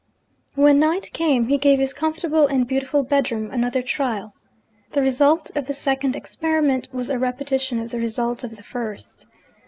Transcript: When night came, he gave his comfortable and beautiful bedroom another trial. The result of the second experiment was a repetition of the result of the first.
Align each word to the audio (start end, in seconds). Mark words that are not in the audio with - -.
When 0.55 0.79
night 0.79 1.13
came, 1.13 1.47
he 1.49 1.59
gave 1.59 1.77
his 1.77 1.93
comfortable 1.93 2.47
and 2.47 2.67
beautiful 2.67 3.03
bedroom 3.03 3.51
another 3.51 3.83
trial. 3.83 4.33
The 4.93 5.01
result 5.03 5.51
of 5.55 5.67
the 5.67 5.75
second 5.75 6.15
experiment 6.15 6.89
was 6.91 7.11
a 7.11 7.19
repetition 7.19 7.79
of 7.79 7.91
the 7.91 7.99
result 7.99 8.43
of 8.43 8.55
the 8.57 8.63
first. 8.63 9.27